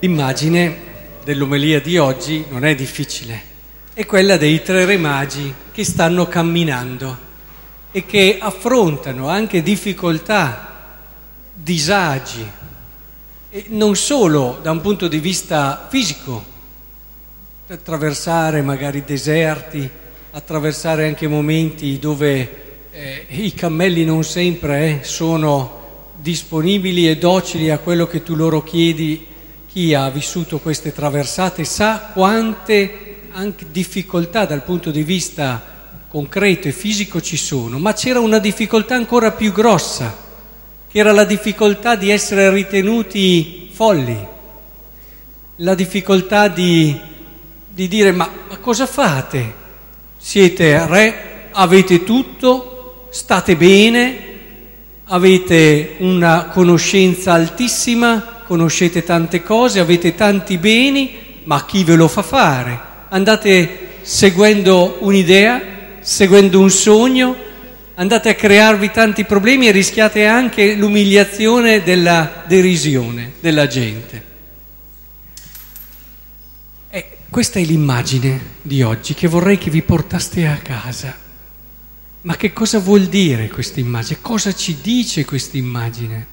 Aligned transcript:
L'immagine 0.00 0.76
dell'omelia 1.22 1.78
di 1.82 1.98
oggi 1.98 2.46
non 2.48 2.64
è 2.64 2.74
difficile, 2.74 3.42
è 3.92 4.06
quella 4.06 4.38
dei 4.38 4.62
tre 4.62 4.86
re 4.86 4.96
magi 4.96 5.52
che 5.70 5.84
stanno 5.84 6.26
camminando 6.26 7.18
e 7.90 8.06
che 8.06 8.38
affrontano 8.40 9.28
anche 9.28 9.62
difficoltà, 9.62 10.96
disagi, 11.52 12.50
e 13.50 13.66
non 13.68 13.94
solo 13.94 14.58
da 14.62 14.70
un 14.70 14.80
punto 14.80 15.06
di 15.06 15.18
vista 15.18 15.86
fisico, 15.90 16.56
attraversare 17.70 18.62
magari 18.62 19.04
deserti, 19.04 19.88
attraversare 20.30 21.06
anche 21.06 21.28
momenti 21.28 21.98
dove 21.98 22.86
eh, 22.90 23.26
i 23.28 23.52
cammelli 23.52 24.06
non 24.06 24.24
sempre 24.24 24.86
eh, 24.86 25.04
sono 25.04 25.76
disponibili 26.16 27.08
e 27.08 27.18
docili 27.18 27.68
a 27.68 27.76
quello 27.76 28.06
che 28.06 28.22
tu 28.22 28.34
loro 28.34 28.62
chiedi, 28.62 29.26
chi 29.66 29.92
ha 29.92 30.08
vissuto 30.08 30.60
queste 30.60 30.94
traversate 30.94 31.64
sa 31.64 32.10
quante 32.14 33.16
difficoltà 33.70 34.46
dal 34.46 34.64
punto 34.64 34.90
di 34.90 35.02
vista 35.02 35.76
concreto 36.08 36.68
e 36.68 36.72
fisico 36.72 37.20
ci 37.20 37.36
sono, 37.36 37.78
ma 37.78 37.92
c'era 37.92 38.18
una 38.18 38.38
difficoltà 38.38 38.94
ancora 38.94 39.32
più 39.32 39.52
grossa, 39.52 40.16
che 40.88 40.98
era 40.98 41.12
la 41.12 41.24
difficoltà 41.24 41.96
di 41.96 42.08
essere 42.08 42.50
ritenuti 42.50 43.68
folli, 43.70 44.26
la 45.56 45.74
difficoltà 45.74 46.48
di, 46.48 46.98
di 47.78 47.86
dire 47.86 48.10
ma, 48.10 48.28
ma 48.48 48.56
cosa 48.56 48.86
fate? 48.86 49.54
Siete 50.16 50.84
re, 50.88 51.50
avete 51.52 52.02
tutto, 52.02 53.06
state 53.12 53.54
bene, 53.54 54.18
avete 55.04 55.94
una 55.98 56.46
conoscenza 56.46 57.34
altissima, 57.34 58.42
conoscete 58.44 59.04
tante 59.04 59.44
cose, 59.44 59.78
avete 59.78 60.16
tanti 60.16 60.58
beni, 60.58 61.42
ma 61.44 61.64
chi 61.66 61.84
ve 61.84 61.94
lo 61.94 62.08
fa 62.08 62.22
fare? 62.22 62.80
Andate 63.10 64.00
seguendo 64.00 64.96
un'idea, 64.98 65.62
seguendo 66.00 66.58
un 66.58 66.70
sogno, 66.70 67.36
andate 67.94 68.30
a 68.30 68.34
crearvi 68.34 68.90
tanti 68.90 69.24
problemi 69.24 69.68
e 69.68 69.70
rischiate 69.70 70.26
anche 70.26 70.74
l'umiliazione 70.74 71.84
della 71.84 72.42
derisione 72.48 73.34
della 73.38 73.68
gente. 73.68 74.28
Questa 77.30 77.58
è 77.58 77.62
l'immagine 77.62 78.40
di 78.62 78.80
oggi 78.80 79.12
che 79.12 79.28
vorrei 79.28 79.58
che 79.58 79.68
vi 79.68 79.82
portaste 79.82 80.46
a 80.46 80.56
casa. 80.56 81.14
Ma 82.22 82.36
che 82.36 82.54
cosa 82.54 82.78
vuol 82.78 83.04
dire 83.04 83.48
questa 83.48 83.80
immagine? 83.80 84.20
Cosa 84.22 84.54
ci 84.54 84.78
dice 84.80 85.26
questa 85.26 85.58
immagine? 85.58 86.26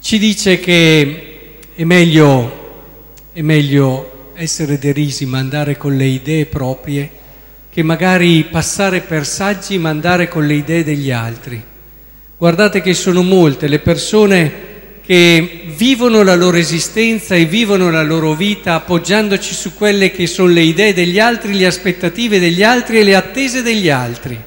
Ci 0.00 0.18
dice 0.18 0.60
che 0.60 1.60
è 1.74 1.82
meglio, 1.84 3.30
è 3.32 3.40
meglio 3.40 4.32
essere 4.34 4.78
derisi 4.78 5.24
ma 5.24 5.38
andare 5.38 5.78
con 5.78 5.96
le 5.96 6.06
idee 6.06 6.44
proprie 6.44 7.10
che 7.70 7.82
magari 7.82 8.44
passare 8.44 9.00
per 9.00 9.26
saggi 9.26 9.78
ma 9.78 9.88
andare 9.88 10.28
con 10.28 10.46
le 10.46 10.54
idee 10.54 10.84
degli 10.84 11.10
altri. 11.10 11.60
Guardate 12.36 12.82
che 12.82 12.92
sono 12.92 13.22
molte 13.22 13.66
le 13.66 13.78
persone 13.78 14.63
che 15.04 15.64
vivono 15.76 16.22
la 16.22 16.34
loro 16.34 16.56
esistenza 16.56 17.34
e 17.34 17.44
vivono 17.44 17.90
la 17.90 18.02
loro 18.02 18.32
vita 18.32 18.74
appoggiandoci 18.74 19.52
su 19.52 19.74
quelle 19.74 20.10
che 20.10 20.26
sono 20.26 20.48
le 20.48 20.62
idee 20.62 20.94
degli 20.94 21.18
altri, 21.18 21.58
le 21.58 21.66
aspettative 21.66 22.38
degli 22.38 22.62
altri 22.62 22.98
e 22.98 23.02
le 23.02 23.14
attese 23.14 23.62
degli 23.62 23.90
altri. 23.90 24.40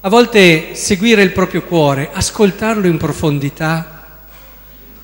A 0.00 0.08
volte 0.10 0.74
seguire 0.74 1.22
il 1.22 1.32
proprio 1.32 1.62
cuore, 1.62 2.10
ascoltarlo 2.12 2.86
in 2.86 2.98
profondità, 2.98 4.20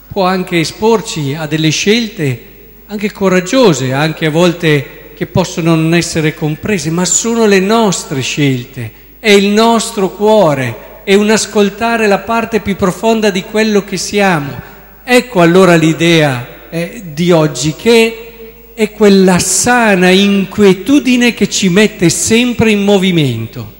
può 0.06 0.26
anche 0.26 0.60
esporci 0.60 1.34
a 1.34 1.46
delle 1.46 1.70
scelte 1.70 2.52
anche 2.86 3.10
coraggiose, 3.10 3.94
anche 3.94 4.26
a 4.26 4.30
volte 4.30 5.12
che 5.14 5.26
possono 5.26 5.74
non 5.74 5.94
essere 5.94 6.34
comprese, 6.34 6.90
ma 6.90 7.06
sono 7.06 7.46
le 7.46 7.60
nostre 7.60 8.20
scelte, 8.20 8.92
è 9.18 9.30
il 9.30 9.46
nostro 9.46 10.10
cuore 10.10 10.83
è 11.04 11.14
un 11.14 11.30
ascoltare 11.30 12.06
la 12.06 12.18
parte 12.18 12.60
più 12.60 12.76
profonda 12.76 13.30
di 13.30 13.42
quello 13.42 13.84
che 13.84 13.98
siamo. 13.98 14.60
Ecco 15.04 15.42
allora 15.42 15.76
l'idea 15.76 16.68
eh, 16.70 17.02
di 17.12 17.30
oggi, 17.30 17.74
che 17.76 18.72
è 18.74 18.90
quella 18.90 19.38
sana 19.38 20.08
inquietudine 20.08 21.34
che 21.34 21.48
ci 21.48 21.68
mette 21.68 22.08
sempre 22.08 22.70
in 22.70 22.82
movimento. 22.82 23.72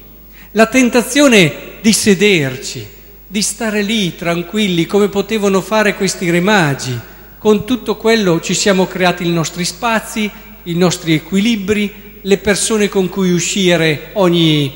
La 0.52 0.66
tentazione 0.66 1.52
di 1.80 1.92
sederci, 1.92 2.86
di 3.26 3.42
stare 3.42 3.82
lì 3.82 4.14
tranquilli 4.14 4.86
come 4.86 5.08
potevano 5.08 5.60
fare 5.62 5.94
questi 5.94 6.30
re 6.30 6.40
magi. 6.40 6.96
Con 7.38 7.64
tutto 7.64 7.96
quello 7.96 8.40
ci 8.40 8.54
siamo 8.54 8.86
creati 8.86 9.26
i 9.26 9.32
nostri 9.32 9.64
spazi, 9.64 10.30
i 10.64 10.74
nostri 10.74 11.14
equilibri, 11.14 11.92
le 12.20 12.38
persone 12.38 12.88
con 12.88 13.08
cui 13.08 13.32
uscire 13.32 14.10
ogni 14.12 14.72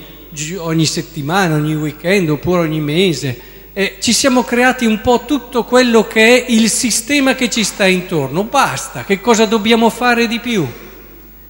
ogni 0.58 0.86
settimana, 0.86 1.54
ogni 1.54 1.74
weekend 1.74 2.30
oppure 2.30 2.60
ogni 2.60 2.80
mese. 2.80 3.38
Eh, 3.72 3.96
ci 4.00 4.12
siamo 4.12 4.42
creati 4.42 4.86
un 4.86 5.00
po' 5.00 5.24
tutto 5.26 5.64
quello 5.64 6.06
che 6.06 6.44
è 6.44 6.50
il 6.50 6.68
sistema 6.68 7.34
che 7.34 7.48
ci 7.48 7.64
sta 7.64 7.86
intorno. 7.86 8.44
Basta, 8.44 9.04
che 9.04 9.20
cosa 9.20 9.44
dobbiamo 9.44 9.88
fare 9.90 10.26
di 10.26 10.40
più? 10.40 10.66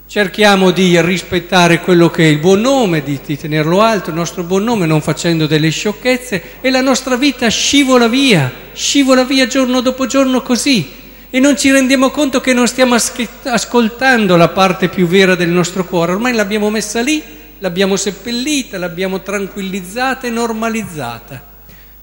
Cerchiamo 0.06 0.71
di 0.71 1.00
rispettare 1.03 1.81
quello 1.81 2.10
che 2.10 2.25
è 2.25 2.28
il 2.28 2.38
buon 2.38 2.60
nome, 2.60 3.03
di, 3.03 3.19
di 3.25 3.37
tenerlo 3.37 3.81
alto, 3.81 4.10
il 4.10 4.16
nostro 4.16 4.43
buon 4.43 4.65
nome, 4.65 4.87
non 4.87 5.03
facendo 5.03 5.47
delle 5.47 5.71
sciocchezze 5.71 6.43
e 6.60 6.71
la 6.71 6.81
nostra 6.81 7.16
vita 7.16 7.48
scivola 7.48 8.09
via, 8.09 8.50
scivola 8.72 9.25
via 9.25 9.47
giorno 9.47 9.81
dopo 9.81 10.06
giorno 10.06 10.41
così 10.41 10.97
e 11.31 11.41
non 11.41 11.59
ci 11.59 11.71
rendiamo 11.71 12.10
conto 12.10 12.41
che 12.41 12.54
non 12.54 12.66
stiamo 12.66 12.97
ascoltando 13.44 14.37
la 14.37 14.48
parte 14.48 14.88
più 14.88 15.06
vera 15.06 15.34
del 15.34 15.50
nostro 15.50 15.84
cuore, 15.84 16.12
ormai 16.12 16.32
l'abbiamo 16.32 16.71
messa 16.71 17.03
lì 17.03 17.22
l'abbiamo 17.59 17.97
seppellita, 17.97 18.79
l'abbiamo 18.79 19.23
tranquillizzata 19.23 20.27
e 20.27 20.31
normalizzata. 20.31 21.47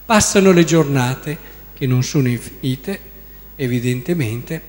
Passano 0.05 0.51
le 0.51 0.63
giornate, 0.63 1.37
che 1.73 1.87
non 1.87 2.03
sono 2.03 2.27
infinite, 2.27 2.99
evidentemente, 3.55 4.61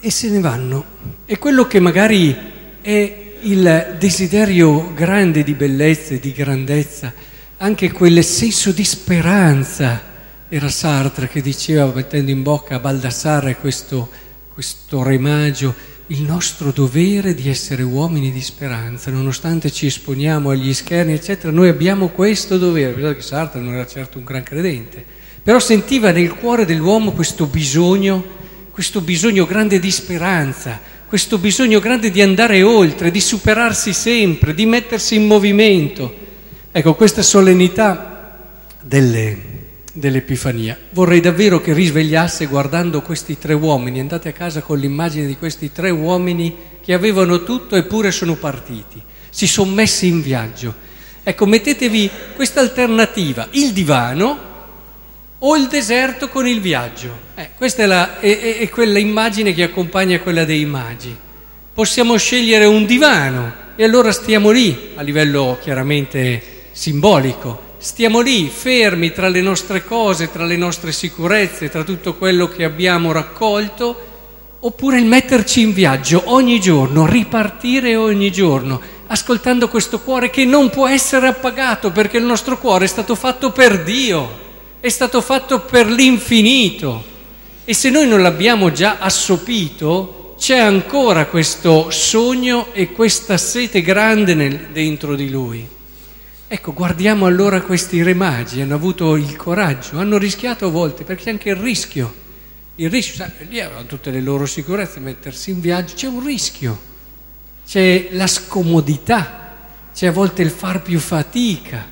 e 0.00 0.10
se 0.10 0.28
ne 0.30 0.40
vanno. 0.40 0.84
E 1.26 1.38
quello 1.38 1.66
che 1.66 1.80
magari 1.80 2.36
è 2.80 3.26
il 3.40 3.96
desiderio 3.98 4.92
grande 4.94 5.44
di 5.44 5.54
bellezza 5.54 6.14
e 6.14 6.20
di 6.20 6.32
grandezza, 6.32 7.12
anche 7.58 7.92
quel 7.92 8.22
senso 8.24 8.72
di 8.72 8.84
speranza, 8.84 10.02
era 10.48 10.68
Sartre 10.68 11.28
che 11.28 11.42
diceva, 11.42 11.92
mettendo 11.94 12.30
in 12.30 12.42
bocca 12.42 12.76
a 12.76 12.78
Baldassarre 12.80 13.56
questo, 13.56 14.08
questo 14.52 15.02
remagio, 15.02 15.74
il 16.10 16.22
nostro 16.22 16.70
dovere 16.70 17.34
di 17.34 17.50
essere 17.50 17.82
uomini 17.82 18.32
di 18.32 18.40
speranza, 18.40 19.10
nonostante 19.10 19.70
ci 19.70 19.86
esponiamo 19.86 20.48
agli 20.48 20.72
scherni, 20.72 21.12
eccetera, 21.12 21.52
noi 21.52 21.68
abbiamo 21.68 22.08
questo 22.08 22.56
dovere. 22.56 22.92
Pensate 22.92 23.14
che 23.14 23.22
Sartre 23.22 23.60
non 23.60 23.74
era 23.74 23.86
certo 23.86 24.16
un 24.16 24.24
gran 24.24 24.42
credente, 24.42 25.04
però 25.42 25.58
sentiva 25.58 26.10
nel 26.10 26.34
cuore 26.34 26.64
dell'uomo 26.64 27.12
questo 27.12 27.44
bisogno, 27.44 28.24
questo 28.70 29.02
bisogno 29.02 29.44
grande 29.44 29.78
di 29.78 29.90
speranza, 29.90 30.80
questo 31.06 31.36
bisogno 31.36 31.78
grande 31.78 32.10
di 32.10 32.22
andare 32.22 32.62
oltre, 32.62 33.10
di 33.10 33.20
superarsi 33.20 33.92
sempre, 33.92 34.54
di 34.54 34.64
mettersi 34.64 35.14
in 35.14 35.26
movimento. 35.26 36.26
Ecco, 36.72 36.94
questa 36.94 37.22
solennità 37.22 38.38
delle 38.80 39.57
dell'Epifania. 39.98 40.78
Vorrei 40.90 41.20
davvero 41.20 41.60
che 41.60 41.72
risvegliasse 41.72 42.46
guardando 42.46 43.02
questi 43.02 43.38
tre 43.38 43.54
uomini, 43.54 44.00
andate 44.00 44.28
a 44.28 44.32
casa 44.32 44.60
con 44.60 44.78
l'immagine 44.78 45.26
di 45.26 45.36
questi 45.36 45.72
tre 45.72 45.90
uomini 45.90 46.56
che 46.82 46.94
avevano 46.94 47.42
tutto 47.42 47.76
eppure 47.76 48.10
sono 48.10 48.36
partiti, 48.36 49.02
si 49.28 49.46
sono 49.46 49.72
messi 49.72 50.06
in 50.06 50.22
viaggio. 50.22 50.86
Ecco, 51.22 51.46
mettetevi 51.46 52.10
questa 52.34 52.60
alternativa, 52.60 53.48
il 53.50 53.72
divano 53.72 54.46
o 55.40 55.56
il 55.56 55.66
deserto 55.66 56.28
con 56.28 56.46
il 56.46 56.60
viaggio. 56.60 57.26
Eh, 57.34 57.50
questa 57.56 57.82
è, 57.82 57.86
la, 57.86 58.18
è, 58.18 58.58
è, 58.58 58.68
quella 58.70 58.98
immagine 58.98 59.52
che 59.52 59.64
accompagna 59.64 60.18
quella 60.20 60.44
dei 60.44 60.64
magi. 60.64 61.14
Possiamo 61.74 62.16
scegliere 62.16 62.64
un 62.64 62.86
divano 62.86 63.66
e 63.76 63.84
allora 63.84 64.10
stiamo 64.10 64.50
lì, 64.50 64.90
a 64.94 65.02
livello 65.02 65.58
chiaramente 65.60 66.42
simbolico 66.72 67.67
stiamo 67.78 68.20
lì 68.20 68.48
fermi 68.48 69.12
tra 69.12 69.28
le 69.28 69.40
nostre 69.40 69.84
cose, 69.84 70.30
tra 70.30 70.44
le 70.44 70.56
nostre 70.56 70.90
sicurezze, 70.90 71.70
tra 71.70 71.84
tutto 71.84 72.14
quello 72.14 72.48
che 72.48 72.64
abbiamo 72.64 73.12
raccolto, 73.12 74.06
oppure 74.60 74.98
il 74.98 75.06
metterci 75.06 75.60
in 75.60 75.72
viaggio 75.72 76.22
ogni 76.26 76.60
giorno, 76.60 77.06
ripartire 77.06 77.94
ogni 77.94 78.32
giorno, 78.32 78.80
ascoltando 79.06 79.68
questo 79.68 80.00
cuore 80.00 80.28
che 80.28 80.44
non 80.44 80.70
può 80.70 80.88
essere 80.88 81.28
appagato 81.28 81.92
perché 81.92 82.16
il 82.16 82.24
nostro 82.24 82.58
cuore 82.58 82.84
è 82.84 82.88
stato 82.88 83.14
fatto 83.14 83.52
per 83.52 83.84
Dio, 83.84 84.46
è 84.80 84.88
stato 84.88 85.20
fatto 85.20 85.60
per 85.60 85.86
l'infinito. 85.86 87.16
E 87.64 87.74
se 87.74 87.90
noi 87.90 88.08
non 88.08 88.22
l'abbiamo 88.22 88.72
già 88.72 88.96
assopito, 88.98 90.34
c'è 90.38 90.58
ancora 90.58 91.26
questo 91.26 91.90
sogno 91.90 92.68
e 92.72 92.92
questa 92.92 93.36
sete 93.36 93.82
grande 93.82 94.34
nel, 94.34 94.68
dentro 94.72 95.14
di 95.14 95.30
lui. 95.30 95.76
Ecco, 96.50 96.72
guardiamo 96.72 97.26
allora 97.26 97.60
questi 97.60 98.02
re 98.02 98.14
magi, 98.14 98.62
hanno 98.62 98.74
avuto 98.74 99.16
il 99.16 99.36
coraggio, 99.36 99.98
hanno 99.98 100.16
rischiato 100.16 100.64
a 100.64 100.70
volte, 100.70 101.04
perché 101.04 101.28
anche 101.28 101.50
il 101.50 101.56
rischio. 101.56 102.14
Il 102.76 102.88
rischio, 102.88 103.16
sai, 103.16 103.30
lì 103.50 103.60
avevano 103.60 103.84
tutte 103.84 104.10
le 104.10 104.22
loro 104.22 104.46
sicurezze, 104.46 104.98
mettersi 104.98 105.50
in 105.50 105.60
viaggio, 105.60 105.94
c'è 105.94 106.06
un 106.06 106.24
rischio, 106.24 106.80
c'è 107.66 108.08
la 108.12 108.26
scomodità, 108.26 109.56
c'è 109.92 110.06
a 110.06 110.10
volte 110.10 110.40
il 110.40 110.48
far 110.48 110.80
più 110.80 110.98
fatica, 110.98 111.84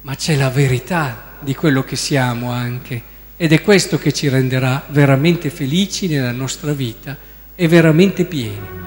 ma 0.00 0.14
c'è 0.14 0.36
la 0.36 0.48
verità 0.48 1.36
di 1.40 1.54
quello 1.54 1.84
che 1.84 1.96
siamo 1.96 2.50
anche. 2.50 3.02
Ed 3.36 3.52
è 3.52 3.60
questo 3.60 3.98
che 3.98 4.14
ci 4.14 4.30
renderà 4.30 4.86
veramente 4.88 5.50
felici 5.50 6.08
nella 6.08 6.32
nostra 6.32 6.72
vita 6.72 7.14
e 7.54 7.68
veramente 7.68 8.24
pieni. 8.24 8.81